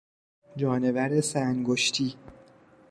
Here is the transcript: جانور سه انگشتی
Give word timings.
جانور 0.57 1.21
سه 1.21 1.39
انگشتی 1.39 2.15